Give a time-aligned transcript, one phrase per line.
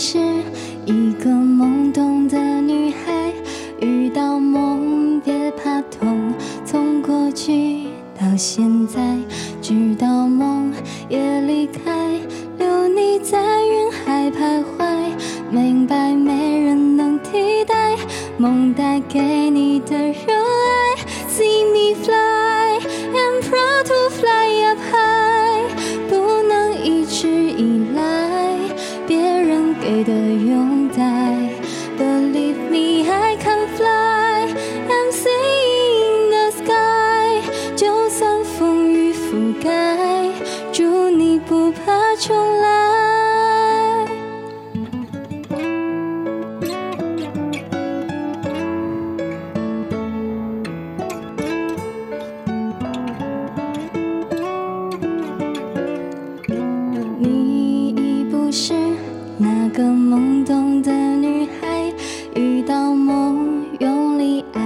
[0.00, 0.16] 是
[0.86, 3.32] 一个懵懂的女孩，
[3.80, 6.32] 遇到梦别怕痛，
[6.64, 9.00] 从过去到现在，
[9.60, 10.72] 直到梦
[11.08, 12.12] 也离开，
[12.58, 15.10] 留你在云海徘徊，
[15.50, 17.96] 明白没人能替代
[18.38, 21.28] 梦带给你的热爱。
[37.76, 40.32] 就算风雨覆盖，
[40.72, 42.66] 祝你不怕重来。
[57.20, 58.74] 你已不是
[59.36, 61.47] 那个懵懂的女孩，
[62.38, 64.62] 遇到梦用力爱，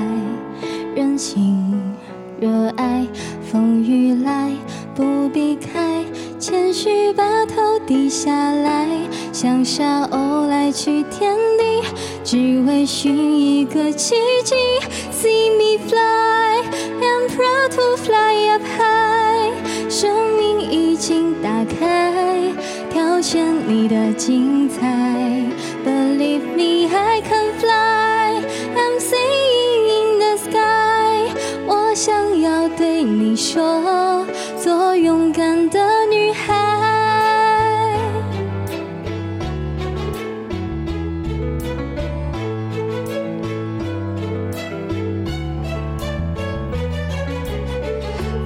[0.94, 1.56] 任性
[2.38, 3.06] 热爱，
[3.50, 4.50] 风雨来
[4.94, 6.04] 不避开，
[6.38, 8.86] 谦虚把头低下来，
[9.32, 11.82] 像沙鸥来去天地，
[12.22, 14.54] 只为寻一个奇迹。
[15.10, 16.62] See me fly,
[17.00, 22.52] I'm proud to fly up high，生命已经打开，
[22.90, 24.82] 挑选你的精彩。
[25.84, 28.42] Believe me, I can fly,
[28.76, 31.32] I'm singing in the sky。
[31.66, 34.26] 我想要对你说，
[34.62, 36.52] 做勇敢的女孩。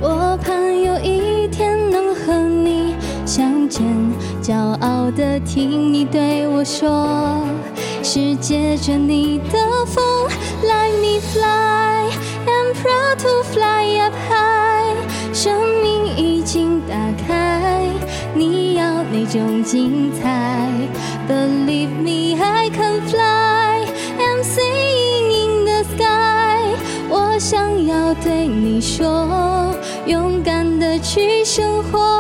[0.01, 3.83] 我盼有一天能和你相见，
[4.41, 7.41] 骄傲的听你对我说，
[8.09, 10.29] 是借着你的风
[10.63, 12.09] ，Let me fly,
[12.47, 14.95] I'm proud to fly up high。
[15.35, 15.53] 生
[15.83, 16.95] 命已经打
[17.27, 17.83] 开，
[18.33, 20.71] 你要那种精彩。
[21.29, 23.85] Believe me, I can fly,
[24.21, 26.77] I'm singing in the sky。
[27.11, 29.75] 我想要对你说，
[30.07, 32.16] 勇敢的去生活，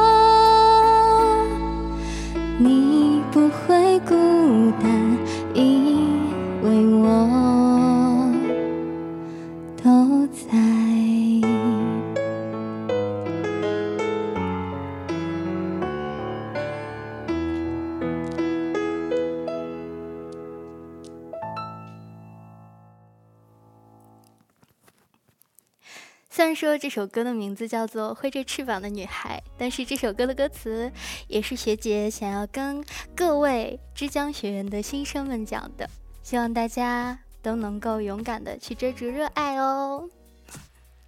[26.36, 30.92] 虽然说这首歌的名字叫做《挥着翅膀的女孩》，但是这首歌的歌词
[31.28, 35.88] 也是学姐想要跟各位之江学院的新生们讲的，
[36.22, 40.10] 希望大家都能够勇敢的去追逐热爱哦。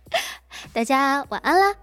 [0.72, 1.76] 大家晚安啦！